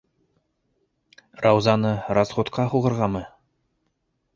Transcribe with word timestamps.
Раузаны 1.47 1.93
расхутҡа 2.21 2.69
һуғырғамы? 2.77 3.27